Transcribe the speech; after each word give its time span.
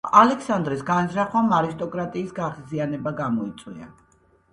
ალექსანდრეს 0.19 0.79
განზრახვამ 0.85 1.53
არისტოკრატიის 1.57 2.33
გაღიზიანება 2.39 3.13
გამოიწვია. 3.21 3.91